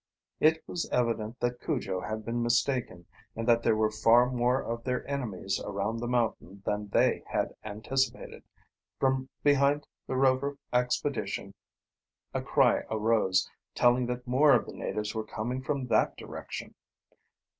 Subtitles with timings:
[0.39, 3.05] It was evident that Cujo had been mistaken
[3.35, 7.49] and that there were far more of their enemies around the mountain than they had
[7.63, 8.41] anticipated.
[8.99, 11.53] From behind the Rover expedition
[12.33, 16.73] a cry arose, telling that more of the natives were coming from that direction.